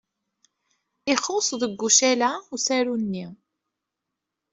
Ixuṣṣ 1.13 1.49
deg 1.61 1.81
ucala 1.87 2.29
usaru-nni. 2.53 3.25